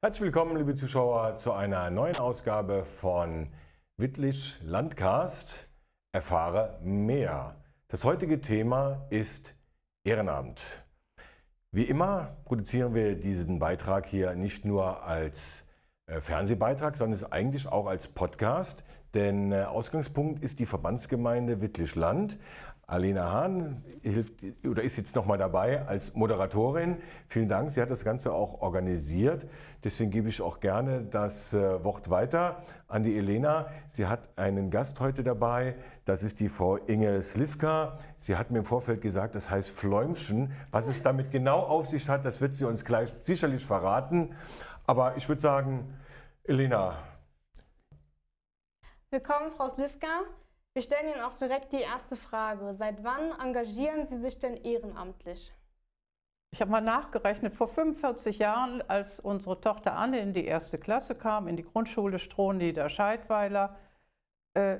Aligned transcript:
Herzlich 0.00 0.26
willkommen, 0.26 0.56
liebe 0.56 0.76
Zuschauer, 0.76 1.34
zu 1.38 1.52
einer 1.52 1.90
neuen 1.90 2.14
Ausgabe 2.20 2.84
von 2.84 3.48
Wittlich 3.96 4.56
Landcast. 4.62 5.68
Erfahre 6.12 6.78
mehr. 6.84 7.56
Das 7.88 8.04
heutige 8.04 8.40
Thema 8.40 9.08
ist 9.10 9.56
Ehrenamt. 10.04 10.84
Wie 11.72 11.82
immer 11.82 12.36
produzieren 12.44 12.94
wir 12.94 13.16
diesen 13.16 13.58
Beitrag 13.58 14.06
hier 14.06 14.36
nicht 14.36 14.64
nur 14.64 15.02
als 15.02 15.66
äh, 16.06 16.20
Fernsehbeitrag, 16.20 16.94
sondern 16.94 17.14
es 17.14 17.24
eigentlich 17.24 17.66
auch 17.66 17.88
als 17.88 18.06
Podcast. 18.06 18.84
Denn 19.14 19.50
äh, 19.50 19.64
Ausgangspunkt 19.64 20.44
ist 20.44 20.60
die 20.60 20.66
Verbandsgemeinde 20.66 21.60
Wittlich-Land. 21.60 22.38
Alena 22.88 23.30
Hahn 23.30 23.84
hilft 24.00 24.42
oder 24.66 24.82
ist 24.82 24.96
jetzt 24.96 25.14
nochmal 25.14 25.36
dabei 25.36 25.86
als 25.86 26.14
Moderatorin. 26.14 26.96
Vielen 27.28 27.46
Dank, 27.46 27.70
sie 27.70 27.82
hat 27.82 27.90
das 27.90 28.02
Ganze 28.02 28.32
auch 28.32 28.62
organisiert. 28.62 29.46
Deswegen 29.84 30.10
gebe 30.10 30.30
ich 30.30 30.40
auch 30.40 30.58
gerne 30.58 31.02
das 31.02 31.52
äh, 31.52 31.84
Wort 31.84 32.08
weiter 32.08 32.62
an 32.88 33.02
die 33.02 33.18
Elena. 33.18 33.68
Sie 33.90 34.06
hat 34.06 34.30
einen 34.36 34.70
Gast 34.70 35.00
heute 35.00 35.22
dabei, 35.22 35.74
das 36.06 36.22
ist 36.22 36.40
die 36.40 36.48
Frau 36.48 36.76
Inge 36.76 37.20
Slivka. 37.20 37.98
Sie 38.18 38.36
hat 38.36 38.50
mir 38.50 38.60
im 38.60 38.64
Vorfeld 38.64 39.02
gesagt, 39.02 39.34
das 39.34 39.50
heißt 39.50 39.70
Fläumchen. 39.70 40.52
Was 40.70 40.88
es 40.88 41.02
damit 41.02 41.30
genau 41.30 41.60
auf 41.60 41.84
sich 41.84 42.08
hat, 42.08 42.24
das 42.24 42.40
wird 42.40 42.54
sie 42.54 42.64
uns 42.64 42.86
gleich 42.86 43.12
sicherlich 43.20 43.66
verraten. 43.66 44.34
Aber 44.86 45.14
ich 45.18 45.28
würde 45.28 45.42
sagen, 45.42 45.94
Elena. 46.42 46.96
Willkommen, 49.10 49.50
Frau 49.50 49.68
Slivka. 49.68 50.22
Wir 50.74 50.82
stellen 50.82 51.12
Ihnen 51.12 51.22
auch 51.22 51.34
direkt 51.34 51.72
die 51.72 51.80
erste 51.80 52.16
Frage. 52.16 52.74
Seit 52.74 53.02
wann 53.02 53.32
engagieren 53.40 54.06
Sie 54.06 54.18
sich 54.18 54.38
denn 54.38 54.56
ehrenamtlich? 54.56 55.52
Ich 56.50 56.60
habe 56.60 56.70
mal 56.70 56.80
nachgerechnet, 56.80 57.54
vor 57.54 57.68
45 57.68 58.38
Jahren, 58.38 58.82
als 58.88 59.20
unsere 59.20 59.60
Tochter 59.60 59.94
Anne 59.94 60.20
in 60.20 60.32
die 60.32 60.46
erste 60.46 60.78
Klasse 60.78 61.14
kam, 61.14 61.46
in 61.46 61.56
die 61.56 61.64
Grundschule 61.64 62.18
Strohnieder-Scheidweiler, 62.18 63.76
äh, 64.54 64.78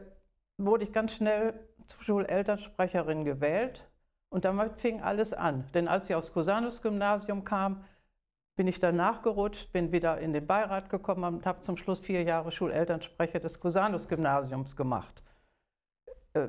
wurde 0.56 0.84
ich 0.84 0.92
ganz 0.92 1.12
schnell 1.12 1.54
zur 1.86 2.02
Schulelternsprecherin 2.02 3.24
gewählt. 3.24 3.86
Und 4.30 4.44
damit 4.44 4.76
fing 4.76 5.02
alles 5.02 5.34
an. 5.34 5.70
Denn 5.74 5.88
als 5.88 6.08
ich 6.08 6.14
aufs 6.14 6.32
Cusanus-Gymnasium 6.32 7.44
kam, 7.44 7.84
bin 8.56 8.66
ich 8.66 8.80
dann 8.80 8.96
nachgerutscht, 8.96 9.72
bin 9.72 9.92
wieder 9.92 10.18
in 10.18 10.32
den 10.32 10.46
Beirat 10.46 10.90
gekommen 10.90 11.36
und 11.36 11.46
habe 11.46 11.60
zum 11.60 11.76
Schluss 11.76 12.00
vier 12.00 12.22
Jahre 12.22 12.50
Schulelternsprecher 12.50 13.40
des 13.40 13.60
Cusanus-Gymnasiums 13.60 14.74
gemacht. 14.74 15.22
Äh, 16.34 16.48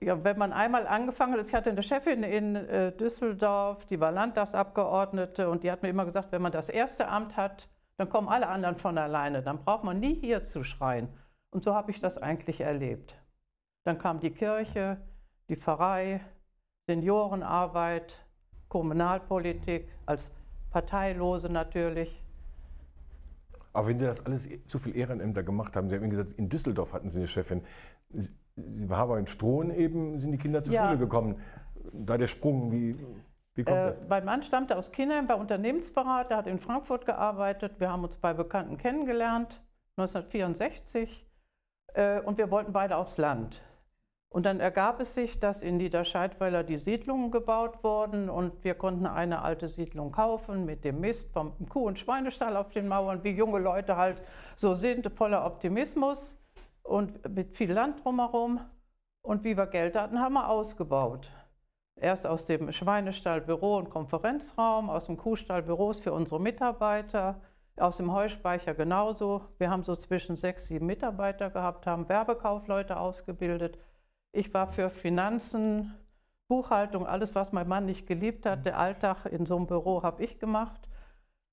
ja, 0.00 0.22
wenn 0.24 0.38
man 0.38 0.52
einmal 0.52 0.86
angefangen 0.86 1.34
hat, 1.34 1.46
ich 1.46 1.54
hatte 1.54 1.70
eine 1.70 1.82
Chefin 1.82 2.22
in 2.22 2.56
äh, 2.56 2.92
Düsseldorf, 2.92 3.84
die 3.86 4.00
war 4.00 4.12
Landtagsabgeordnete 4.12 5.48
und 5.48 5.62
die 5.62 5.70
hat 5.70 5.82
mir 5.82 5.90
immer 5.90 6.04
gesagt, 6.04 6.32
wenn 6.32 6.42
man 6.42 6.52
das 6.52 6.68
erste 6.68 7.08
Amt 7.08 7.36
hat, 7.36 7.68
dann 7.96 8.08
kommen 8.08 8.28
alle 8.28 8.48
anderen 8.48 8.76
von 8.76 8.98
alleine, 8.98 9.42
dann 9.42 9.64
braucht 9.64 9.84
man 9.84 10.00
nie 10.00 10.14
hier 10.14 10.44
zu 10.46 10.64
schreien. 10.64 11.08
Und 11.50 11.62
so 11.62 11.74
habe 11.74 11.90
ich 11.90 12.00
das 12.00 12.18
eigentlich 12.18 12.60
erlebt. 12.60 13.14
Dann 13.84 13.98
kam 13.98 14.20
die 14.20 14.30
Kirche, 14.30 14.98
die 15.48 15.56
Pfarrei, 15.56 16.20
Seniorenarbeit, 16.86 18.18
Kommunalpolitik, 18.68 19.88
als 20.06 20.32
Parteilose 20.70 21.48
natürlich. 21.48 22.20
Aber 23.72 23.88
wenn 23.88 23.98
Sie 23.98 24.04
das 24.04 24.24
alles 24.24 24.48
zu 24.66 24.78
viel 24.78 24.96
Ehrenämter 24.96 25.42
gemacht 25.42 25.76
haben, 25.76 25.88
Sie 25.88 25.96
haben 25.96 26.10
gesagt, 26.10 26.32
in 26.32 26.48
Düsseldorf 26.48 26.92
hatten 26.92 27.08
Sie 27.10 27.18
eine 27.18 27.28
Chefin. 27.28 27.62
Sie 28.56 28.88
war 28.88 28.98
aber 28.98 29.18
in 29.18 29.26
Strohen 29.26 29.74
eben, 29.74 30.18
sind 30.18 30.32
die 30.32 30.38
Kinder 30.38 30.62
zur 30.62 30.74
ja. 30.74 30.86
Schule 30.86 30.98
gekommen. 30.98 31.40
Da 31.92 32.16
der 32.16 32.28
Sprung, 32.28 32.70
wie, 32.70 32.96
wie 33.54 33.64
kommt 33.64 33.78
äh, 33.78 33.86
das? 33.86 34.00
Mein 34.08 34.24
Mann 34.24 34.42
stammte 34.42 34.76
aus 34.76 34.92
Kindern, 34.92 35.28
war 35.28 35.38
Unternehmensberater, 35.38 36.36
hat 36.36 36.46
in 36.46 36.58
Frankfurt 36.58 37.04
gearbeitet. 37.04 37.80
Wir 37.80 37.90
haben 37.90 38.04
uns 38.04 38.16
bei 38.16 38.32
Bekannten 38.32 38.78
kennengelernt, 38.78 39.60
1964. 39.96 41.26
Äh, 41.94 42.20
und 42.20 42.38
wir 42.38 42.50
wollten 42.50 42.72
beide 42.72 42.96
aufs 42.96 43.18
Land. 43.18 43.60
Und 44.28 44.46
dann 44.46 44.58
ergab 44.58 45.00
es 45.00 45.14
sich, 45.14 45.38
dass 45.38 45.62
in 45.62 45.76
Niederscheidweiler 45.76 46.64
die 46.64 46.78
Siedlungen 46.78 47.30
gebaut 47.30 47.84
wurden 47.84 48.28
und 48.28 48.64
wir 48.64 48.74
konnten 48.74 49.06
eine 49.06 49.42
alte 49.42 49.68
Siedlung 49.68 50.10
kaufen 50.10 50.64
mit 50.64 50.84
dem 50.84 50.98
Mist 50.98 51.32
vom 51.32 51.52
Kuh- 51.68 51.86
und 51.86 52.00
Schweinestall 52.00 52.56
auf 52.56 52.70
den 52.70 52.88
Mauern, 52.88 53.22
wie 53.22 53.30
junge 53.30 53.60
Leute 53.60 53.96
halt 53.96 54.20
so 54.56 54.74
sind, 54.74 55.08
voller 55.12 55.46
Optimismus 55.46 56.36
und 56.84 57.28
mit 57.34 57.56
viel 57.56 57.72
Land 57.72 58.04
drumherum. 58.04 58.60
Und 59.22 59.42
wie 59.42 59.56
wir 59.56 59.66
Geld 59.66 59.96
hatten, 59.96 60.20
haben 60.20 60.34
wir 60.34 60.48
ausgebaut. 60.48 61.28
Erst 61.96 62.26
aus 62.26 62.46
dem 62.46 62.72
Schweinestall 62.72 63.40
Büro 63.40 63.76
und 63.76 63.90
Konferenzraum, 63.90 64.88
aus 64.90 65.06
dem 65.06 65.16
Kuhstall 65.16 65.62
Büros 65.62 66.00
für 66.00 66.12
unsere 66.12 66.40
Mitarbeiter, 66.40 67.40
aus 67.76 67.96
dem 67.96 68.12
Heuspeicher 68.12 68.74
genauso. 68.74 69.42
Wir 69.58 69.70
haben 69.70 69.82
so 69.82 69.96
zwischen 69.96 70.36
sechs, 70.36 70.66
sieben 70.68 70.86
Mitarbeiter 70.86 71.50
gehabt, 71.50 71.86
haben 71.86 72.08
Werbekaufleute 72.08 72.96
ausgebildet 72.96 73.78
ich 74.34 74.52
war 74.52 74.66
für 74.66 74.90
Finanzen, 74.90 75.94
Buchhaltung, 76.48 77.06
alles, 77.06 77.36
was 77.36 77.52
mein 77.52 77.68
Mann 77.68 77.86
nicht 77.86 78.08
geliebt 78.08 78.44
hat, 78.46 78.66
der 78.66 78.78
Alltag 78.78 79.26
in 79.26 79.46
so 79.46 79.56
einem 79.56 79.68
Büro 79.68 80.02
habe 80.02 80.24
ich 80.24 80.40
gemacht. 80.40 80.88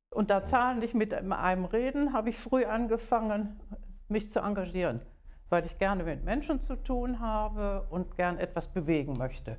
Und 0.10 0.32
da 0.32 0.44
Zahlen 0.44 0.80
nicht 0.80 0.96
mit 0.96 1.14
einem 1.14 1.66
reden, 1.66 2.12
habe 2.12 2.30
ich 2.30 2.40
früh 2.40 2.66
angefangen, 2.66 3.60
mich 4.08 4.32
zu 4.32 4.40
engagieren, 4.40 5.02
weil 5.52 5.66
ich 5.66 5.78
gerne 5.78 6.04
mit 6.04 6.24
Menschen 6.24 6.62
zu 6.62 6.76
tun 6.78 7.20
habe 7.20 7.86
und 7.90 8.16
gern 8.16 8.40
etwas 8.40 8.68
bewegen 8.68 9.18
möchte. 9.18 9.58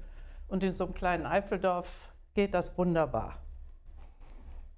Und 0.49 0.63
in 0.63 0.73
so 0.73 0.85
einem 0.85 0.95
kleinen 0.95 1.27
Eifeldorf 1.27 2.13
geht 2.35 2.55
das 2.55 2.77
wunderbar. 2.79 3.37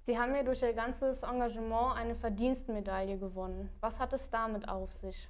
Sie 0.01 0.19
haben 0.19 0.35
ja 0.35 0.43
durch 0.43 0.61
Ihr 0.61 0.73
ganzes 0.73 1.23
Engagement 1.23 1.97
eine 1.97 2.15
Verdienstmedaille 2.15 3.17
gewonnen. 3.17 3.69
Was 3.79 3.97
hat 3.97 4.13
es 4.13 4.29
damit 4.29 4.67
auf 4.67 4.91
sich? 4.93 5.29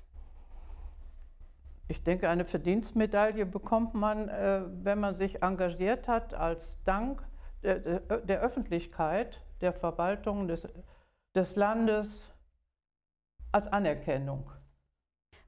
Ich 1.88 2.04
denke, 2.04 2.30
eine 2.30 2.46
Verdienstmedaille 2.46 3.46
bekommt 3.46 3.94
man, 3.94 4.28
äh, 4.28 4.64
wenn 4.84 5.00
man 5.00 5.14
sich 5.14 5.44
engagiert 5.44 6.08
hat, 6.08 6.34
als 6.34 6.84
Dank 6.84 7.24
der, 7.64 8.42
Öffentlichkeit, 8.42 9.42
der 9.62 9.74
Verwaltung 9.74 10.48
des, 10.48 10.68
des 11.34 11.56
Landes, 11.56 12.32
als 13.52 13.68
Anerkennung. 13.68 14.52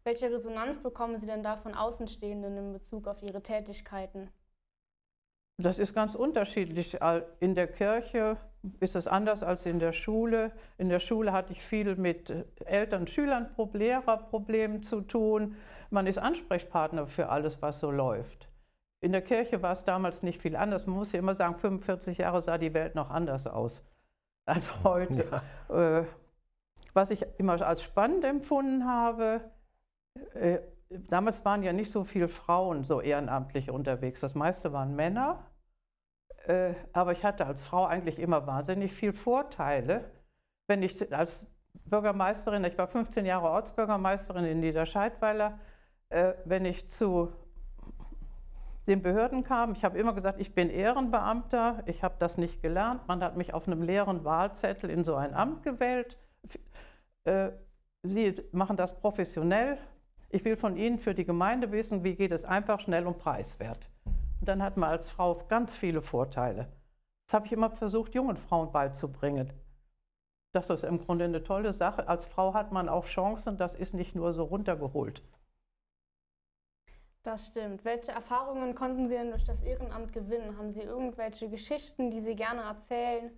Welche 0.07 0.31
Resonanz 0.31 0.79
bekommen 0.79 1.17
Sie 1.19 1.25
denn 1.25 1.43
da 1.43 1.57
von 1.57 1.73
Außenstehenden 1.73 2.55
in 2.55 2.71
Bezug 2.71 3.09
auf 3.09 3.21
Ihre 3.21 3.43
Tätigkeiten? 3.43 4.29
Das 5.57 5.79
ist 5.79 5.93
ganz 5.93 6.15
unterschiedlich. 6.15 6.97
In 7.41 7.55
der 7.55 7.67
Kirche 7.67 8.37
ist 8.79 8.95
es 8.95 9.05
anders 9.05 9.43
als 9.43 9.65
in 9.65 9.79
der 9.79 9.91
Schule. 9.91 10.53
In 10.77 10.87
der 10.87 11.01
Schule 11.01 11.33
hatte 11.33 11.51
ich 11.51 11.61
viel 11.61 11.97
mit 11.97 12.33
Eltern, 12.63 13.07
Schülern, 13.07 13.49
Lehrerproblemen 13.73 14.81
zu 14.81 15.01
tun. 15.01 15.57
Man 15.89 16.07
ist 16.07 16.19
Ansprechpartner 16.19 17.07
für 17.07 17.27
alles, 17.27 17.61
was 17.61 17.81
so 17.81 17.91
läuft. 17.91 18.47
In 19.01 19.11
der 19.11 19.21
Kirche 19.21 19.61
war 19.61 19.73
es 19.73 19.83
damals 19.83 20.23
nicht 20.23 20.41
viel 20.41 20.55
anders. 20.55 20.87
Man 20.87 20.95
muss 20.95 21.11
ja 21.11 21.19
immer 21.19 21.35
sagen, 21.35 21.57
45 21.57 22.19
Jahre 22.19 22.41
sah 22.41 22.57
die 22.57 22.73
Welt 22.73 22.95
noch 22.95 23.09
anders 23.09 23.45
aus 23.45 23.81
als 24.45 24.69
heute. 24.85 25.25
Ja. 25.67 25.99
Äh, 25.99 26.05
was 26.93 27.11
ich 27.11 27.25
immer 27.37 27.61
als 27.61 27.83
spannend 27.83 28.23
empfunden 28.23 28.87
habe, 28.87 29.41
äh, 30.33 30.59
damals 30.89 31.43
waren 31.45 31.63
ja 31.63 31.73
nicht 31.73 31.91
so 31.91 32.03
viele 32.03 32.27
Frauen 32.27 32.83
so 32.83 33.01
ehrenamtlich 33.01 33.69
unterwegs. 33.69 34.21
Das 34.21 34.35
meiste 34.35 34.73
waren 34.73 34.95
Männer. 34.95 35.45
Äh, 36.45 36.73
aber 36.93 37.11
ich 37.11 37.23
hatte 37.23 37.45
als 37.45 37.63
Frau 37.63 37.85
eigentlich 37.85 38.19
immer 38.19 38.47
wahnsinnig 38.47 38.93
viele 38.93 39.13
Vorteile. 39.13 40.11
Wenn 40.67 40.83
ich 40.83 41.13
als 41.13 41.45
Bürgermeisterin, 41.85 42.63
ich 42.63 42.77
war 42.77 42.87
15 42.87 43.25
Jahre 43.25 43.49
Ortsbürgermeisterin 43.49 44.45
in 44.45 44.59
Niederscheidweiler, 44.59 45.59
äh, 46.09 46.33
wenn 46.45 46.65
ich 46.65 46.89
zu 46.89 47.33
den 48.87 49.01
Behörden 49.01 49.43
kam, 49.43 49.73
ich 49.73 49.83
habe 49.83 49.97
immer 49.97 50.13
gesagt, 50.13 50.39
ich 50.39 50.55
bin 50.55 50.69
Ehrenbeamter, 50.69 51.83
ich 51.85 52.03
habe 52.03 52.15
das 52.19 52.37
nicht 52.37 52.61
gelernt. 52.61 53.05
Man 53.07 53.21
hat 53.21 53.35
mich 53.35 53.53
auf 53.53 53.67
einem 53.67 53.81
leeren 53.81 54.23
Wahlzettel 54.23 54.89
in 54.89 55.03
so 55.03 55.15
ein 55.15 55.33
Amt 55.33 55.63
gewählt. 55.63 56.17
Äh, 57.25 57.49
Sie 58.03 58.35
machen 58.53 58.77
das 58.77 58.97
professionell. 58.97 59.77
Ich 60.29 60.43
will 60.43 60.57
von 60.57 60.75
Ihnen 60.75 60.99
für 60.99 61.15
die 61.15 61.25
Gemeinde 61.25 61.71
wissen, 61.71 62.03
wie 62.03 62.15
geht 62.15 62.31
es 62.31 62.43
einfach, 62.43 62.79
schnell 62.79 63.07
und 63.07 63.17
preiswert. 63.17 63.89
Und 64.05 64.47
dann 64.49 64.61
hat 64.61 64.77
man 64.77 64.89
als 64.89 65.07
Frau 65.07 65.35
ganz 65.47 65.75
viele 65.75 66.01
Vorteile. 66.01 66.67
Das 67.25 67.33
habe 67.33 67.45
ich 67.45 67.53
immer 67.53 67.69
versucht, 67.69 68.13
jungen 68.13 68.37
Frauen 68.37 68.71
beizubringen. 68.71 69.51
Das 70.53 70.69
ist 70.69 70.83
im 70.83 70.99
Grunde 70.99 71.25
eine 71.25 71.43
tolle 71.43 71.73
Sache. 71.73 72.07
Als 72.07 72.25
Frau 72.25 72.53
hat 72.53 72.71
man 72.71 72.89
auch 72.89 73.05
Chancen, 73.05 73.57
das 73.57 73.75
ist 73.75 73.93
nicht 73.93 74.15
nur 74.15 74.33
so 74.33 74.43
runtergeholt. 74.43 75.21
Das 77.23 77.47
stimmt. 77.47 77.83
Welche 77.83 78.11
Erfahrungen 78.11 78.73
konnten 78.73 79.07
Sie 79.07 79.13
denn 79.13 79.31
durch 79.31 79.43
das 79.43 79.61
Ehrenamt 79.61 80.13
gewinnen? 80.13 80.57
Haben 80.57 80.71
Sie 80.71 80.81
irgendwelche 80.81 81.49
Geschichten, 81.49 82.09
die 82.09 82.21
Sie 82.21 82.35
gerne 82.35 82.61
erzählen? 82.61 83.31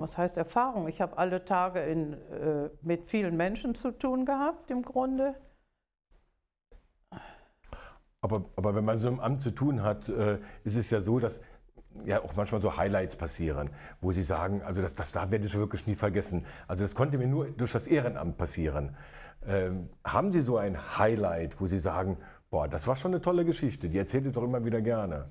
Was 0.00 0.16
heißt 0.16 0.36
Erfahrung? 0.36 0.86
Ich 0.86 1.00
habe 1.00 1.18
alle 1.18 1.44
Tage 1.44 1.80
in, 1.80 2.12
äh, 2.30 2.70
mit 2.82 3.06
vielen 3.06 3.36
Menschen 3.36 3.74
zu 3.74 3.90
tun 3.90 4.24
gehabt, 4.24 4.70
im 4.70 4.82
Grunde. 4.82 5.34
Aber, 8.20 8.44
aber 8.54 8.76
wenn 8.76 8.84
man 8.84 8.96
so 8.96 9.08
im 9.08 9.18
Amt 9.18 9.40
zu 9.40 9.50
tun 9.50 9.82
hat, 9.82 10.08
äh, 10.08 10.38
ist 10.62 10.76
es 10.76 10.90
ja 10.90 11.00
so, 11.00 11.18
dass 11.18 11.40
ja 12.04 12.22
auch 12.22 12.36
manchmal 12.36 12.60
so 12.60 12.76
Highlights 12.76 13.16
passieren, 13.16 13.70
wo 14.00 14.12
Sie 14.12 14.22
sagen, 14.22 14.62
also 14.62 14.82
das, 14.82 14.94
das 14.94 15.10
da 15.10 15.32
werde 15.32 15.46
ich 15.46 15.56
wirklich 15.56 15.86
nie 15.88 15.96
vergessen. 15.96 16.46
Also 16.68 16.84
das 16.84 16.94
konnte 16.94 17.18
mir 17.18 17.26
nur 17.26 17.50
durch 17.50 17.72
das 17.72 17.88
Ehrenamt 17.88 18.36
passieren. 18.36 18.96
Ähm, 19.44 19.90
haben 20.04 20.30
Sie 20.30 20.40
so 20.40 20.58
ein 20.58 20.98
Highlight, 20.98 21.60
wo 21.60 21.66
Sie 21.66 21.78
sagen, 21.78 22.18
boah, 22.50 22.68
das 22.68 22.86
war 22.86 22.94
schon 22.94 23.12
eine 23.12 23.20
tolle 23.20 23.44
Geschichte, 23.44 23.88
die 23.88 23.98
erzählt 23.98 24.26
ihr 24.26 24.32
doch 24.32 24.44
immer 24.44 24.64
wieder 24.64 24.80
gerne? 24.80 25.28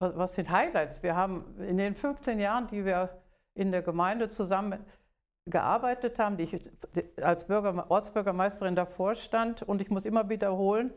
Was 0.00 0.36
sind 0.36 0.48
Highlights? 0.48 1.02
Wir 1.02 1.16
haben 1.16 1.60
in 1.60 1.76
den 1.76 1.94
15 1.94 2.38
Jahren, 2.38 2.68
die 2.68 2.84
wir 2.84 3.10
in 3.58 3.72
der 3.72 3.82
Gemeinde 3.82 4.30
zusammen 4.30 4.84
gearbeitet 5.46 6.18
haben, 6.18 6.36
die 6.36 6.44
ich 6.44 6.70
als 7.22 7.46
Bürger, 7.46 7.90
Ortsbürgermeisterin 7.90 8.76
davor 8.76 9.14
stand. 9.14 9.62
Und 9.62 9.80
ich 9.80 9.90
muss 9.90 10.04
immer 10.04 10.28
wiederholen, 10.28 10.92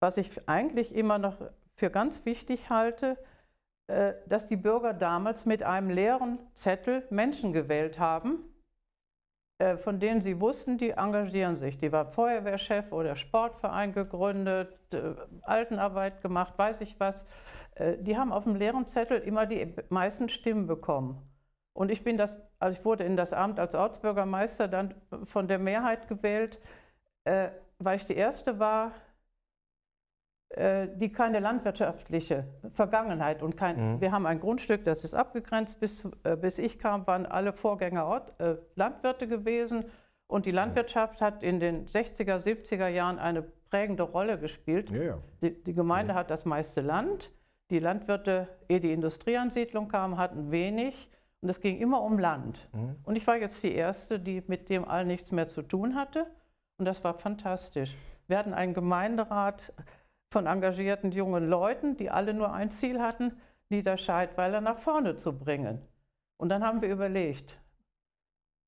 was 0.00 0.16
ich 0.16 0.48
eigentlich 0.48 0.94
immer 0.94 1.18
noch 1.18 1.36
für 1.74 1.90
ganz 1.90 2.24
wichtig 2.24 2.70
halte, 2.70 3.16
äh, 3.88 4.14
dass 4.26 4.46
die 4.46 4.56
Bürger 4.56 4.94
damals 4.94 5.46
mit 5.46 5.62
einem 5.62 5.90
leeren 5.90 6.38
Zettel 6.54 7.04
Menschen 7.10 7.52
gewählt 7.52 7.98
haben, 7.98 8.38
äh, 9.58 9.76
von 9.76 10.00
denen 10.00 10.22
sie 10.22 10.40
wussten, 10.40 10.78
die 10.78 10.90
engagieren 10.90 11.56
sich. 11.56 11.78
Die 11.78 11.92
war 11.92 12.06
Feuerwehrchef 12.06 12.92
oder 12.92 13.16
Sportverein 13.16 13.92
gegründet, 13.92 14.78
äh, 14.92 15.14
Altenarbeit 15.42 16.22
gemacht, 16.22 16.54
weiß 16.56 16.80
ich 16.80 16.98
was. 17.00 17.26
Die 18.00 18.18
haben 18.18 18.32
auf 18.34 18.44
dem 18.44 18.54
leeren 18.54 18.86
Zettel 18.86 19.18
immer 19.20 19.46
die 19.46 19.74
meisten 19.88 20.28
Stimmen 20.28 20.66
bekommen. 20.66 21.31
Und 21.74 21.90
ich 21.90 22.04
bin 22.04 22.16
das, 22.16 22.34
also 22.58 22.78
ich 22.78 22.84
wurde 22.84 23.04
in 23.04 23.16
das 23.16 23.32
Amt 23.32 23.58
als 23.58 23.74
Ortsbürgermeister 23.74 24.68
dann 24.68 24.94
von 25.24 25.48
der 25.48 25.58
Mehrheit 25.58 26.08
gewählt, 26.08 26.58
äh, 27.24 27.48
weil 27.78 27.96
ich 27.96 28.06
die 28.06 28.16
erste 28.16 28.58
war, 28.58 28.92
äh, 30.50 30.88
die 30.96 31.10
keine 31.10 31.40
landwirtschaftliche 31.40 32.44
Vergangenheit 32.74 33.42
und 33.42 33.56
kein, 33.56 33.94
mhm. 33.94 34.00
wir 34.02 34.12
haben 34.12 34.26
ein 34.26 34.38
Grundstück, 34.38 34.84
das 34.84 35.02
ist 35.02 35.14
abgegrenzt. 35.14 35.80
Bis, 35.80 36.06
äh, 36.24 36.36
bis 36.36 36.58
ich 36.58 36.78
kam, 36.78 37.06
waren 37.06 37.24
alle 37.24 37.54
Vorgänger 37.54 38.04
Ort, 38.04 38.38
äh, 38.38 38.56
Landwirte 38.74 39.26
gewesen. 39.26 39.86
Und 40.26 40.44
die 40.44 40.50
Landwirtschaft 40.50 41.22
hat 41.22 41.42
in 41.42 41.58
den 41.58 41.86
60er, 41.86 42.38
70er 42.38 42.88
Jahren 42.88 43.18
eine 43.18 43.42
prägende 43.70 44.02
Rolle 44.02 44.38
gespielt. 44.38 44.90
Ja, 44.90 45.02
ja. 45.02 45.18
Die, 45.40 45.62
die, 45.62 45.72
Gemeinde 45.72 46.12
ja. 46.12 46.18
hat 46.18 46.30
das 46.30 46.44
meiste 46.44 46.82
Land. 46.82 47.30
Die 47.70 47.78
Landwirte, 47.78 48.48
ehe 48.68 48.80
die 48.80 48.92
Industrieansiedlung 48.92 49.88
kam, 49.88 50.18
hatten 50.18 50.50
wenig. 50.50 51.10
Und 51.42 51.48
es 51.48 51.60
ging 51.60 51.78
immer 51.78 52.00
um 52.02 52.18
Land. 52.18 52.68
Mhm. 52.72 52.96
Und 53.04 53.16
ich 53.16 53.26
war 53.26 53.36
jetzt 53.36 53.62
die 53.64 53.74
Erste, 53.74 54.20
die 54.20 54.42
mit 54.46 54.68
dem 54.68 54.84
all 54.86 55.04
nichts 55.04 55.32
mehr 55.32 55.48
zu 55.48 55.62
tun 55.62 55.96
hatte. 55.96 56.26
Und 56.78 56.84
das 56.84 57.02
war 57.02 57.14
fantastisch. 57.14 57.96
Wir 58.28 58.38
hatten 58.38 58.54
einen 58.54 58.74
Gemeinderat 58.74 59.72
von 60.30 60.46
engagierten 60.46 61.10
jungen 61.10 61.48
Leuten, 61.48 61.96
die 61.96 62.10
alle 62.10 62.32
nur 62.32 62.52
ein 62.52 62.70
Ziel 62.70 63.00
hatten, 63.00 63.40
Niederscheidweiler 63.70 64.60
nach 64.60 64.78
vorne 64.78 65.16
zu 65.16 65.36
bringen. 65.36 65.82
Und 66.38 66.48
dann 66.48 66.64
haben 66.64 66.80
wir 66.80 66.88
überlegt, 66.88 67.58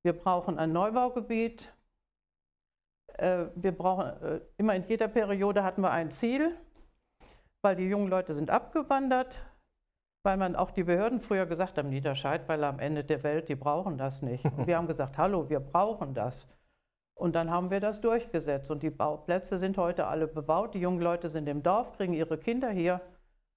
wir 0.02 0.12
brauchen 0.12 0.58
ein 0.58 0.72
Neubaugebiet. 0.72 1.72
Äh, 3.14 3.46
wir 3.54 3.72
brauchen, 3.72 4.06
äh, 4.22 4.40
immer 4.56 4.74
in 4.74 4.84
jeder 4.88 5.08
Periode 5.08 5.62
hatten 5.62 5.80
wir 5.80 5.92
ein 5.92 6.10
Ziel, 6.10 6.56
weil 7.62 7.76
die 7.76 7.88
jungen 7.88 8.08
Leute 8.08 8.34
sind 8.34 8.50
abgewandert 8.50 9.38
weil 10.24 10.38
man 10.38 10.56
auch 10.56 10.70
die 10.70 10.84
Behörden 10.84 11.20
früher 11.20 11.44
gesagt 11.46 11.76
haben, 11.76 11.90
Niederscheidweiler 11.90 12.66
am 12.66 12.80
Ende 12.80 13.04
der 13.04 13.22
Welt, 13.22 13.48
die 13.50 13.54
brauchen 13.54 13.98
das 13.98 14.22
nicht. 14.22 14.44
Und 14.44 14.66
wir 14.66 14.78
haben 14.78 14.88
gesagt, 14.88 15.18
hallo, 15.18 15.50
wir 15.50 15.60
brauchen 15.60 16.14
das. 16.14 16.48
Und 17.14 17.36
dann 17.36 17.50
haben 17.50 17.70
wir 17.70 17.78
das 17.78 18.00
durchgesetzt 18.00 18.70
und 18.70 18.82
die 18.82 18.90
Bauplätze 18.90 19.58
sind 19.58 19.76
heute 19.76 20.06
alle 20.06 20.26
bebaut. 20.26 20.74
Die 20.74 20.80
jungen 20.80 21.00
Leute 21.00 21.28
sind 21.28 21.46
im 21.46 21.62
Dorf, 21.62 21.92
kriegen 21.92 22.14
ihre 22.14 22.38
Kinder 22.38 22.70
hier. 22.70 23.00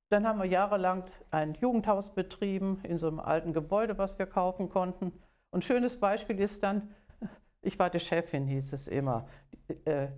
Dann 0.09 0.27
haben 0.27 0.39
wir 0.39 0.45
jahrelang 0.45 1.05
ein 1.31 1.55
Jugendhaus 1.55 2.13
betrieben 2.13 2.81
in 2.83 2.99
so 2.99 3.07
einem 3.07 3.19
alten 3.19 3.53
Gebäude, 3.53 3.97
was 3.97 4.19
wir 4.19 4.25
kaufen 4.25 4.69
konnten. 4.69 5.11
Und 5.51 5.63
schönes 5.63 5.99
Beispiel 5.99 6.39
ist 6.39 6.61
dann, 6.63 6.93
ich 7.61 7.79
war 7.79 7.89
die 7.89 7.99
Chefin, 7.99 8.45
hieß 8.45 8.73
es 8.73 8.87
immer. 8.87 9.27
Äh, 9.85 10.09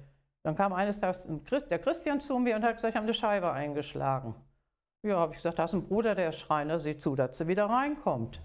dann 0.43 0.55
kam 0.55 0.73
eines 0.73 0.99
Tages 0.99 1.27
der 1.69 1.79
Christian 1.79 2.19
zu 2.19 2.39
mir 2.39 2.55
und 2.55 2.63
hat 2.63 2.75
gesagt, 2.75 2.91
ich 2.91 2.95
habe 2.95 3.05
eine 3.05 3.13
Scheibe 3.13 3.51
eingeschlagen. 3.51 4.35
Ja, 5.03 5.17
habe 5.17 5.33
ich 5.33 5.37
gesagt, 5.37 5.59
da 5.59 5.65
ist 5.65 5.73
ein 5.73 5.87
Bruder, 5.87 6.13
der 6.13 6.29
ist 6.29 6.39
Schreiner, 6.39 6.79
sieh 6.79 6.97
zu, 6.97 7.15
dass 7.15 7.37
sie 7.37 7.47
wieder 7.47 7.65
reinkommt. 7.65 8.41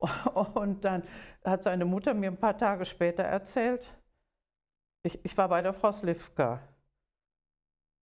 Und 0.54 0.84
dann 0.84 1.02
hat 1.44 1.62
seine 1.62 1.84
Mutter 1.84 2.14
mir 2.14 2.30
ein 2.30 2.38
paar 2.38 2.56
Tage 2.56 2.86
später 2.86 3.22
erzählt, 3.22 3.84
ich, 5.02 5.22
ich 5.24 5.36
war 5.36 5.48
bei 5.48 5.62
der 5.62 5.72
Frau 5.72 5.92
Slivka. 5.92 6.60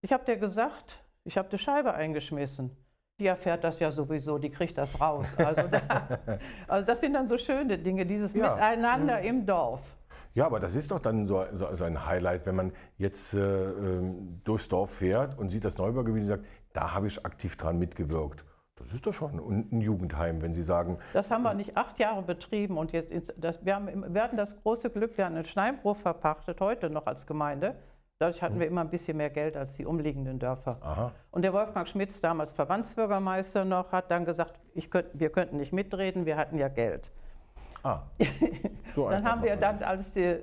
Ich 0.00 0.12
habe 0.12 0.24
dir 0.24 0.36
gesagt, 0.36 1.02
ich 1.24 1.36
habe 1.36 1.48
die 1.48 1.58
Scheibe 1.58 1.94
eingeschmissen. 1.94 2.76
Die 3.20 3.26
erfährt 3.26 3.64
das 3.64 3.80
ja 3.80 3.90
sowieso, 3.90 4.38
die 4.38 4.50
kriegt 4.50 4.78
das 4.78 5.00
raus. 5.00 5.36
Also, 5.38 5.66
da, 5.66 6.38
also 6.68 6.86
das 6.86 7.00
sind 7.00 7.14
dann 7.14 7.26
so 7.26 7.36
schöne 7.36 7.78
Dinge, 7.78 8.06
dieses 8.06 8.32
ja. 8.32 8.54
Miteinander 8.54 9.20
im 9.20 9.44
Dorf. 9.44 9.82
Ja, 10.34 10.46
aber 10.46 10.60
das 10.60 10.76
ist 10.76 10.92
doch 10.92 11.00
dann 11.00 11.26
so, 11.26 11.44
so, 11.52 11.72
so 11.74 11.84
ein 11.84 12.06
Highlight, 12.06 12.46
wenn 12.46 12.54
man 12.54 12.72
jetzt 12.96 13.34
äh, 13.34 13.40
ähm, 13.40 14.40
durchs 14.44 14.68
Dorf 14.68 14.90
fährt 14.90 15.36
und 15.36 15.48
sieht 15.48 15.64
das 15.64 15.76
Neubaugebiet 15.76 16.22
und 16.22 16.28
sagt, 16.28 16.44
da 16.72 16.94
habe 16.94 17.06
ich 17.06 17.24
aktiv 17.24 17.56
dran 17.56 17.78
mitgewirkt. 17.78 18.44
Das 18.76 18.92
ist 18.92 19.06
doch 19.06 19.12
schon 19.12 19.38
ein 19.72 19.80
Jugendheim, 19.80 20.40
wenn 20.40 20.52
Sie 20.52 20.62
sagen. 20.62 20.98
Das 21.12 21.30
haben 21.30 21.42
wir 21.42 21.54
nicht 21.54 21.76
acht 21.76 21.98
Jahre 21.98 22.22
betrieben 22.22 22.78
und 22.78 22.92
jetzt 22.92 23.12
das, 23.36 23.64
wir, 23.64 23.74
haben, 23.74 24.14
wir 24.14 24.22
hatten 24.22 24.36
das 24.36 24.60
große 24.62 24.90
Glück, 24.90 25.16
wir 25.18 25.24
haben 25.24 25.34
einen 25.34 25.44
Steinbruch 25.44 25.96
verpachtet, 25.96 26.60
heute 26.60 26.88
noch 26.88 27.06
als 27.06 27.26
Gemeinde. 27.26 27.74
Dadurch 28.20 28.42
hatten 28.42 28.54
hm. 28.54 28.60
wir 28.60 28.66
immer 28.66 28.80
ein 28.80 28.90
bisschen 28.90 29.16
mehr 29.16 29.30
Geld 29.30 29.56
als 29.56 29.76
die 29.76 29.84
umliegenden 29.84 30.38
Dörfer. 30.38 30.78
Aha. 30.80 31.12
Und 31.30 31.42
der 31.42 31.52
Wolfgang 31.52 31.88
Schmitz, 31.88 32.20
damals 32.20 32.52
Verbandsbürgermeister 32.52 33.64
noch, 33.64 33.92
hat 33.92 34.10
dann 34.10 34.24
gesagt, 34.24 34.58
könnt, 34.90 35.08
wir 35.12 35.30
könnten 35.30 35.56
nicht 35.56 35.72
mitreden, 35.72 36.26
wir 36.26 36.36
hatten 36.36 36.58
ja 36.58 36.68
Geld. 36.68 37.12
Ah, 37.82 38.02
so 38.90 39.08
Dann 39.08 39.24
haben 39.24 39.42
wir 39.42 39.56
dann, 39.56 39.80
als 39.82 40.14
die 40.14 40.36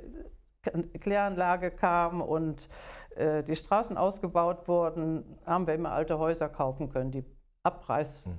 Kläranlage 0.99 1.71
kam 1.71 2.21
und 2.21 2.69
die 3.17 3.55
Straßen 3.55 3.97
ausgebaut 3.97 4.67
wurden, 4.67 5.39
haben 5.45 5.67
wir 5.67 5.73
immer 5.73 5.91
alte 5.91 6.19
Häuser 6.19 6.49
kaufen 6.49 6.89
können, 6.89 7.11
die 7.11 7.23
abreißfähig 7.63 8.37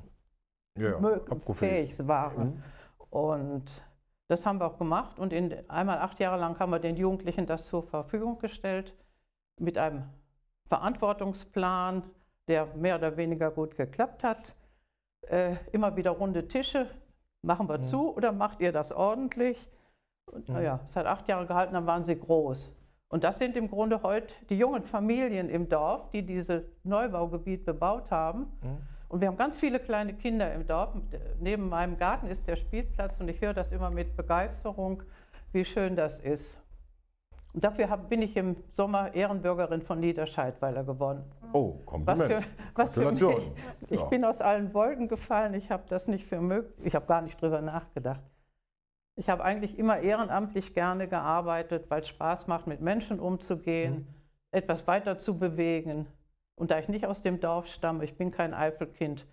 ja, 1.99 2.08
waren. 2.08 2.46
Mhm. 2.46 2.62
Und 3.11 3.82
das 4.28 4.44
haben 4.44 4.61
wir 4.61 4.67
auch 4.67 4.78
gemacht 4.78 5.19
und 5.19 5.32
in, 5.32 5.55
einmal 5.70 5.99
acht 5.99 6.19
Jahre 6.19 6.38
lang 6.38 6.58
haben 6.58 6.70
wir 6.70 6.81
den 6.81 6.96
Jugendlichen 6.96 7.46
das 7.46 7.67
zur 7.67 7.84
Verfügung 7.84 8.38
gestellt 8.38 8.93
mit 9.58 9.78
einem 9.78 10.05
Verantwortungsplan, 10.67 12.02
der 12.49 12.67
mehr 12.75 12.96
oder 12.96 13.17
weniger 13.17 13.50
gut 13.50 13.76
geklappt 13.76 14.25
hat. 14.25 14.55
Äh, 15.28 15.56
immer 15.73 15.96
wieder 15.96 16.11
runde 16.11 16.49
Tische, 16.49 16.90
machen 17.43 17.69
wir 17.69 17.78
mhm. 17.78 17.84
zu 17.84 18.14
oder 18.14 18.32
macht 18.32 18.61
ihr 18.61 18.73
das 18.73 18.93
ordentlich? 18.93 19.69
Und, 20.26 20.49
mhm. 20.49 20.55
Naja, 20.55 20.81
es 20.88 20.96
hat 20.96 21.06
acht 21.06 21.28
Jahre 21.28 21.46
gehalten, 21.46 21.75
dann 21.75 21.87
waren 21.87 22.04
sie 22.04 22.18
groß. 22.18 22.75
Und 23.08 23.22
das 23.22 23.38
sind 23.38 23.56
im 23.56 23.70
Grunde 23.70 24.02
heute 24.02 24.34
die 24.50 24.58
jungen 24.58 24.82
Familien 24.82 25.48
im 25.48 25.68
Dorf, 25.68 26.10
die 26.10 26.22
dieses 26.22 26.64
Neubaugebiet 26.82 27.64
bebaut 27.64 28.10
haben. 28.10 28.46
Mhm. 28.62 28.78
Und 29.08 29.20
wir 29.20 29.28
haben 29.28 29.36
ganz 29.36 29.56
viele 29.56 29.78
kleine 29.78 30.14
Kinder 30.14 30.52
im 30.52 30.66
Dorf. 30.66 30.92
Neben 31.38 31.68
meinem 31.68 31.96
Garten 31.96 32.26
ist 32.26 32.46
der 32.48 32.56
Spielplatz 32.56 33.20
und 33.20 33.28
ich 33.28 33.40
höre 33.40 33.54
das 33.54 33.70
immer 33.70 33.90
mit 33.90 34.16
Begeisterung, 34.16 35.04
wie 35.52 35.64
schön 35.64 35.94
das 35.94 36.18
ist. 36.18 36.60
Und 37.52 37.64
dafür 37.64 37.88
hab, 37.88 38.10
bin 38.10 38.20
ich 38.20 38.36
im 38.36 38.56
Sommer 38.72 39.14
Ehrenbürgerin 39.14 39.80
von 39.80 40.00
Niederscheidweiler 40.00 40.84
geworden. 40.84 41.25
Oh, 41.52 41.75
Kompliment. 41.86 42.30
Was 42.30 42.42
für, 42.42 42.50
was 42.75 42.92
Gratulation. 42.92 43.34
Für 43.34 43.40
mich, 43.40 43.92
ich 43.92 44.00
ja. 44.00 44.06
bin 44.08 44.25
aus 44.25 44.42
allen 44.42 44.75
Wolken 44.75 45.08
gefallen. 45.08 45.54
Ich 45.54 45.70
habe 45.70 45.84
das 45.88 46.08
nicht 46.08 46.26
für 46.26 46.40
möglich, 46.40 46.75
ich 46.84 46.94
habe 46.94 47.06
gar 47.06 47.22
nicht 47.22 47.40
drüber 47.40 47.62
nachgedacht. 47.62 48.20
Ich 49.16 49.28
habe 49.28 49.42
eigentlich 49.42 49.78
immer 49.78 49.99
ehrenamtlich 49.99 50.75
gerne 50.75 51.08
gearbeitet, 51.08 51.87
weil 51.88 52.02
es 52.02 52.08
Spaß 52.08 52.46
macht, 52.46 52.66
mit 52.66 52.80
Menschen 52.80 53.18
umzugehen, 53.18 53.94
mhm. 53.94 54.06
etwas 54.50 54.87
weiter 54.87 55.18
zu 55.18 55.38
bewegen. 55.38 56.06
Und 56.54 56.70
da 56.70 56.78
ich 56.78 56.88
nicht 56.88 57.06
aus 57.06 57.23
dem 57.23 57.40
Dorf 57.40 57.66
stamme, 57.66 58.04
ich 58.04 58.16
bin 58.16 58.30
kein 58.30 58.54
Eifelkind, 58.54 59.26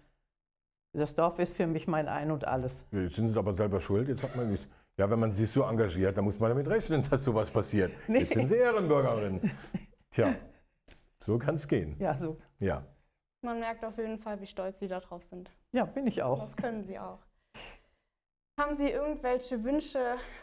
das 0.94 1.16
Dorf 1.16 1.40
ist 1.40 1.56
für 1.56 1.66
mich 1.66 1.88
mein 1.88 2.08
Ein 2.08 2.30
und 2.30 2.46
Alles. 2.46 2.86
Jetzt 2.92 3.16
sind 3.16 3.28
Sie 3.28 3.40
aber 3.40 3.52
selber 3.52 3.80
schuld. 3.80 4.08
Jetzt 4.08 4.24
hat 4.24 4.36
man 4.36 4.50
nicht. 4.50 4.68
Ja, 4.96 5.10
wenn 5.10 5.20
man 5.20 5.32
sich 5.32 5.50
so 5.50 5.64
engagiert, 5.64 6.16
dann 6.16 6.24
muss 6.24 6.40
man 6.40 6.50
damit 6.50 6.68
rechnen, 6.68 7.04
dass 7.10 7.24
sowas 7.24 7.50
passiert. 7.50 7.92
Nee. 8.08 8.20
Jetzt 8.20 8.36
sind 8.36 8.46
Sie 8.46 8.58
Ehrenbürgerin. 8.58 9.52
Tja, 10.12 10.36
so 11.20 11.40
kann 11.40 11.56
es 11.56 11.68
gehen. 11.68 11.96
Ja, 11.98 12.16
so. 12.16 12.38
Ja. 12.60 12.86
Man 13.42 13.60
merkt 13.60 13.84
auf 13.84 13.98
jeden 13.98 14.20
Fall, 14.20 14.40
wie 14.40 14.46
stolz 14.46 14.80
Sie 14.80 14.88
darauf 14.88 15.24
sind. 15.24 15.50
Ja, 15.72 15.86
bin 15.86 16.06
ich 16.06 16.22
auch. 16.22 16.40
Das 16.42 16.56
können 16.56 16.84
Sie 16.84 17.00
auch. 17.00 17.20
Haben 18.56 18.76
Sie 18.76 18.88
irgendwelche 18.88 19.64
Wünsche 19.64 20.00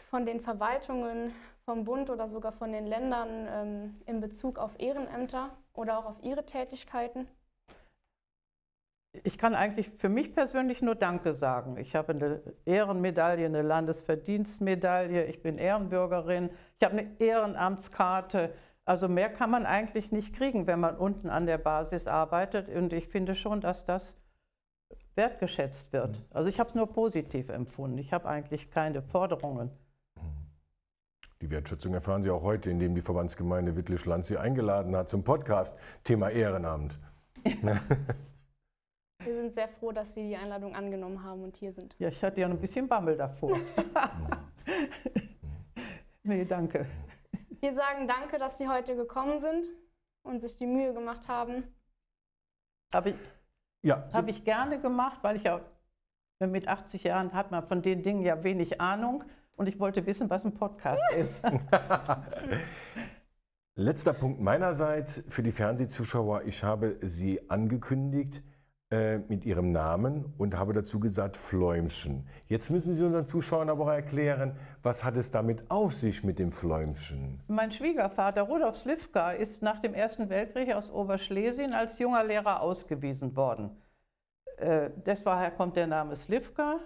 von 0.09 0.25
den 0.25 0.41
Verwaltungen, 0.41 1.33
vom 1.63 1.85
Bund 1.85 2.09
oder 2.09 2.27
sogar 2.27 2.51
von 2.51 2.73
den 2.73 2.85
Ländern 2.85 3.47
ähm, 3.49 4.01
in 4.05 4.19
Bezug 4.19 4.59
auf 4.59 4.77
Ehrenämter 4.79 5.51
oder 5.73 5.97
auch 5.97 6.05
auf 6.05 6.15
Ihre 6.21 6.45
Tätigkeiten? 6.45 7.27
Ich 9.23 9.37
kann 9.37 9.55
eigentlich 9.55 9.89
für 9.91 10.09
mich 10.09 10.33
persönlich 10.33 10.81
nur 10.81 10.95
Danke 10.95 11.33
sagen. 11.33 11.77
Ich 11.77 11.95
habe 11.95 12.11
eine 12.13 12.41
Ehrenmedaille, 12.65 13.45
eine 13.45 13.61
Landesverdienstmedaille, 13.61 15.25
ich 15.25 15.41
bin 15.41 15.57
Ehrenbürgerin, 15.57 16.49
ich 16.79 16.85
habe 16.85 16.97
eine 16.97 17.15
Ehrenamtskarte. 17.19 18.53
Also 18.83 19.07
mehr 19.07 19.29
kann 19.29 19.51
man 19.51 19.65
eigentlich 19.65 20.11
nicht 20.11 20.35
kriegen, 20.35 20.67
wenn 20.67 20.81
man 20.81 20.97
unten 20.97 21.29
an 21.29 21.45
der 21.45 21.57
Basis 21.57 22.07
arbeitet. 22.07 22.67
Und 22.67 22.91
ich 22.91 23.07
finde 23.07 23.35
schon, 23.35 23.61
dass 23.61 23.85
das 23.85 24.17
wertgeschätzt 25.15 25.91
wird. 25.93 26.17
Mhm. 26.17 26.25
Also 26.31 26.49
ich 26.49 26.59
habe 26.59 26.69
es 26.69 26.75
nur 26.75 26.87
positiv 26.87 27.49
empfunden. 27.49 27.97
Ich 27.97 28.13
habe 28.13 28.27
eigentlich 28.27 28.71
keine 28.71 29.01
Forderungen. 29.01 29.71
Die 31.41 31.49
Wertschätzung 31.49 31.93
erfahren 31.93 32.21
Sie 32.21 32.29
auch 32.29 32.43
heute, 32.43 32.69
indem 32.69 32.93
die 32.93 33.01
Verbandsgemeinde 33.01 33.75
Wittlisch-Land 33.75 34.25
Sie 34.25 34.37
eingeladen 34.37 34.95
hat 34.95 35.09
zum 35.09 35.23
Podcast 35.23 35.75
Thema 36.03 36.29
Ehrenamt. 36.29 36.99
Wir 39.23 39.35
sind 39.35 39.53
sehr 39.53 39.67
froh, 39.67 39.91
dass 39.91 40.13
Sie 40.13 40.29
die 40.29 40.35
Einladung 40.35 40.75
angenommen 40.75 41.23
haben 41.23 41.43
und 41.43 41.55
hier 41.57 41.71
sind. 41.73 41.95
Ja, 41.99 42.09
ich 42.09 42.23
hatte 42.23 42.41
ja 42.41 42.47
ein 42.47 42.59
bisschen 42.59 42.87
Bammel 42.87 43.17
davor. 43.17 43.57
nee, 46.23 46.45
danke. 46.45 46.85
Wir 47.59 47.73
sagen 47.73 48.07
danke, 48.07 48.39
dass 48.39 48.57
Sie 48.57 48.67
heute 48.67 48.95
gekommen 48.95 49.39
sind 49.39 49.67
und 50.23 50.41
sich 50.41 50.55
die 50.55 50.65
Mühe 50.65 50.93
gemacht 50.93 51.27
haben. 51.27 51.63
Habe 52.93 53.11
ich, 53.11 53.15
Ja, 53.83 54.05
so- 54.09 54.17
hab 54.17 54.27
ich 54.27 54.43
gerne 54.43 54.79
gemacht, 54.79 55.19
weil 55.21 55.35
ich 55.35 55.43
ja 55.43 55.61
mit 56.39 56.67
80 56.67 57.03
Jahren 57.03 57.33
hat 57.33 57.51
man 57.51 57.67
von 57.67 57.81
den 57.81 58.01
Dingen 58.03 58.23
ja 58.23 58.43
wenig 58.43 58.81
Ahnung 58.81 59.23
und 59.57 59.67
ich 59.67 59.79
wollte 59.79 60.05
wissen, 60.07 60.29
was 60.29 60.43
ein 60.43 60.53
Podcast 60.53 61.03
ist. 61.15 61.41
Letzter 63.75 64.13
Punkt 64.13 64.41
meinerseits 64.41 65.23
für 65.27 65.43
die 65.43 65.51
Fernsehzuschauer. 65.51 66.43
Ich 66.45 66.63
habe 66.63 66.97
Sie 67.01 67.49
angekündigt 67.49 68.43
äh, 68.91 69.19
mit 69.29 69.45
Ihrem 69.45 69.71
Namen 69.71 70.25
und 70.37 70.57
habe 70.57 70.73
dazu 70.73 70.99
gesagt 70.99 71.37
Fläumchen. 71.37 72.27
Jetzt 72.47 72.69
müssen 72.69 72.93
Sie 72.93 73.03
unseren 73.03 73.25
Zuschauern 73.25 73.69
aber 73.69 73.85
auch 73.85 73.89
erklären, 73.89 74.57
was 74.83 75.03
hat 75.05 75.15
es 75.15 75.31
damit 75.31 75.71
auf 75.71 75.93
sich 75.93 76.23
mit 76.25 76.39
dem 76.39 76.51
Fläumchen? 76.51 77.39
Mein 77.47 77.71
Schwiegervater 77.71 78.41
Rudolf 78.41 78.77
Slivka 78.77 79.31
ist 79.31 79.61
nach 79.61 79.79
dem 79.79 79.93
Ersten 79.93 80.29
Weltkrieg 80.29 80.73
aus 80.73 80.91
Oberschlesien 80.91 81.73
als 81.73 81.99
junger 81.99 82.23
Lehrer 82.25 82.61
ausgewiesen 82.61 83.35
worden. 83.35 83.71
Äh, 84.57 84.89
Daher 85.23 85.51
kommt 85.51 85.77
der 85.77 85.87
Name 85.87 86.15
Slivka. 86.17 86.79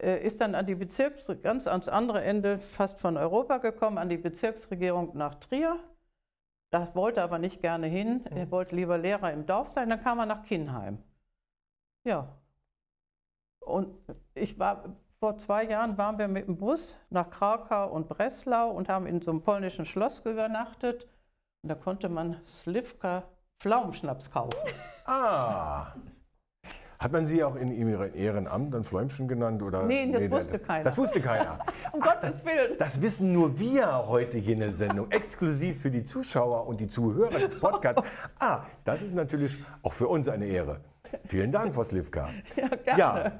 Äh, 0.00 0.26
Ist 0.26 0.40
dann 0.40 0.54
an 0.54 0.64
die 0.64 0.74
Bezirks 0.74 1.30
ganz 1.42 1.66
ans 1.66 1.88
andere 1.90 2.22
Ende 2.22 2.58
fast 2.58 2.98
von 2.98 3.16
Europa 3.18 3.58
gekommen, 3.58 3.98
an 3.98 4.08
die 4.08 4.16
Bezirksregierung 4.16 5.16
nach 5.16 5.34
Trier. 5.34 5.78
Da 6.70 6.88
wollte 6.94 7.20
er 7.20 7.24
aber 7.24 7.38
nicht 7.38 7.60
gerne 7.60 7.88
hin. 7.88 8.24
Er 8.30 8.50
wollte 8.50 8.74
lieber 8.74 8.96
Lehrer 8.96 9.32
im 9.32 9.44
Dorf 9.44 9.70
sein. 9.70 9.90
Dann 9.90 10.02
kam 10.02 10.18
er 10.18 10.26
nach 10.26 10.44
Kinheim. 10.44 10.98
Ja. 12.04 12.28
Und 13.60 13.94
ich 14.34 14.58
war 14.58 14.96
vor 15.20 15.36
zwei 15.36 15.64
Jahren 15.64 15.98
waren 15.98 16.18
wir 16.18 16.28
mit 16.28 16.46
dem 16.46 16.56
Bus 16.56 16.98
nach 17.10 17.28
Krakau 17.28 17.90
und 17.90 18.08
Breslau 18.08 18.70
und 18.70 18.88
haben 18.88 19.06
in 19.06 19.20
so 19.20 19.30
einem 19.30 19.42
polnischen 19.42 19.84
Schloss 19.84 20.20
übernachtet. 20.20 21.06
Und 21.62 21.68
da 21.68 21.74
konnte 21.74 22.08
man 22.08 22.40
Slivka 22.46 23.24
Pflaumenschnaps 23.60 24.30
kaufen. 24.30 24.56
Ah! 25.04 25.92
Hat 26.98 27.12
man 27.12 27.24
Sie 27.24 27.42
auch 27.44 27.56
in 27.56 27.72
Ihrem 27.72 28.14
Ehrenamt 28.14 28.74
dann 28.74 28.84
Fläumchen 28.84 29.28
genannt? 29.28 29.62
Oder? 29.62 29.84
Nee, 29.84 30.10
das 30.10 30.30
wusste 30.30 30.52
das, 30.52 30.62
keiner. 30.62 30.84
Das 30.84 30.98
wusste 30.98 31.20
keiner. 31.20 31.58
Um 31.92 32.00
Gottes 32.00 32.44
Willen. 32.44 32.76
Das 32.78 33.00
wissen 33.00 33.32
nur 33.32 33.58
wir 33.58 34.06
heute 34.06 34.38
hier 34.38 34.54
in 34.54 34.60
der 34.60 34.72
Sendung, 34.72 35.10
exklusiv 35.10 35.80
für 35.80 35.90
die 35.90 36.04
Zuschauer 36.04 36.66
und 36.66 36.80
die 36.80 36.88
Zuhörer 36.88 37.38
des 37.38 37.58
Podcasts. 37.58 38.02
Ah, 38.38 38.64
das 38.84 39.02
ist 39.02 39.14
natürlich 39.14 39.58
auch 39.82 39.92
für 39.92 40.08
uns 40.08 40.28
eine 40.28 40.46
Ehre. 40.46 40.80
Vielen 41.24 41.52
Dank, 41.52 41.74
Frau 41.74 41.84
Slivka. 41.84 42.30
Ja, 42.56 42.68
gerne. 42.68 42.98
Ja, 42.98 43.32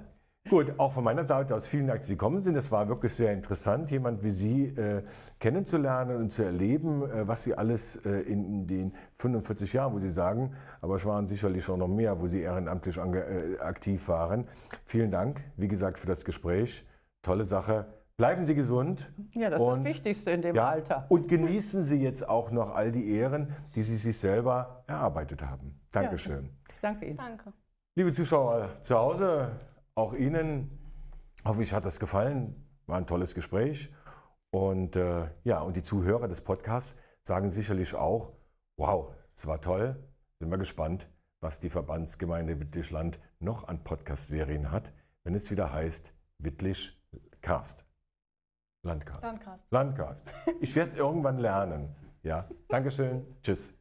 gut, 0.48 0.72
auch 0.78 0.92
von 0.92 1.04
meiner 1.04 1.24
Seite 1.24 1.54
aus 1.54 1.66
vielen 1.68 1.86
Dank, 1.86 1.98
dass 2.00 2.06
Sie 2.08 2.14
gekommen 2.14 2.42
sind. 2.42 2.56
Es 2.56 2.70
war 2.72 2.88
wirklich 2.88 3.12
sehr 3.14 3.32
interessant, 3.32 3.90
jemand 3.90 4.22
wie 4.22 4.30
Sie 4.30 4.66
äh, 4.68 5.02
kennenzulernen 5.38 6.16
und 6.16 6.30
zu 6.30 6.42
erleben, 6.42 7.02
äh, 7.10 7.28
was 7.28 7.44
Sie 7.44 7.54
alles 7.54 7.96
äh, 8.04 8.20
in 8.20 8.66
den 8.66 8.92
45 9.14 9.72
Jahren, 9.74 9.92
wo 9.92 9.98
Sie 9.98 10.08
sagen, 10.08 10.54
aber 10.80 10.96
es 10.96 11.04
waren 11.04 11.26
sicherlich 11.26 11.68
auch 11.68 11.76
noch 11.76 11.88
mehr, 11.88 12.20
wo 12.20 12.26
Sie 12.26 12.40
ehrenamtlich 12.40 12.96
äh, 12.98 13.58
aktiv 13.60 14.08
waren. 14.08 14.46
Vielen 14.84 15.10
Dank, 15.10 15.42
wie 15.56 15.68
gesagt, 15.68 15.98
für 15.98 16.06
das 16.06 16.24
Gespräch. 16.24 16.84
Tolle 17.22 17.44
Sache. 17.44 17.86
Bleiben 18.16 18.44
Sie 18.44 18.54
gesund. 18.54 19.10
Ja, 19.32 19.48
das 19.48 19.60
Und- 19.60 19.70
ist 19.72 19.76
das 19.78 19.94
Wichtigste 19.94 20.30
in 20.30 20.42
dem 20.42 20.54
Ja, 20.54 20.68
Alter. 20.68 21.06
Und 21.08 21.28
genießen 21.28 21.82
Sie 21.84 22.02
jetzt 22.02 22.28
auch 22.28 22.50
noch 22.50 22.74
all 22.74 22.92
die 22.92 23.10
Ehren, 23.12 23.54
die 23.74 23.80
Sie 23.82 23.96
sich 23.96 24.18
selber 24.18 24.84
erarbeitet 24.86 25.42
haben. 25.42 25.80
Dankeschön. 25.90 26.50
Ich 26.59 26.59
danke 26.80 27.06
Ihnen. 27.06 27.16
Danke. 27.16 27.52
Liebe 27.94 28.12
Zuschauer 28.12 28.80
zu 28.82 28.96
Hause, 28.96 29.50
auch 29.94 30.14
Ihnen 30.14 30.78
hoffe 31.44 31.62
ich, 31.62 31.72
hat 31.72 31.84
das 31.84 32.00
gefallen. 32.00 32.54
War 32.86 32.98
ein 32.98 33.06
tolles 33.06 33.34
Gespräch. 33.34 33.92
Und 34.50 34.96
äh, 34.96 35.28
ja, 35.44 35.60
und 35.60 35.76
die 35.76 35.82
Zuhörer 35.82 36.28
des 36.28 36.40
Podcasts 36.40 36.96
sagen 37.22 37.48
sicherlich 37.50 37.94
auch, 37.94 38.32
wow, 38.76 39.14
es 39.34 39.46
war 39.46 39.60
toll. 39.60 39.96
Sind 40.38 40.50
wir 40.50 40.58
gespannt, 40.58 41.08
was 41.40 41.60
die 41.60 41.70
Verbandsgemeinde 41.70 42.60
Wittlischland 42.60 43.20
noch 43.38 43.68
an 43.68 43.84
Podcast-Serien 43.84 44.70
hat, 44.70 44.92
wenn 45.24 45.34
es 45.34 45.50
wieder 45.50 45.72
heißt 45.72 46.14
Wittlich 46.38 46.98
Cast. 47.42 47.84
Landcast. 48.82 49.22
Landcast. 49.22 49.64
Landcast. 49.70 50.34
Ich 50.60 50.74
werde 50.74 50.90
es 50.90 50.96
irgendwann 50.96 51.38
lernen. 51.38 51.94
Ja, 52.22 52.48
Dankeschön. 52.68 53.26
Tschüss. 53.42 53.79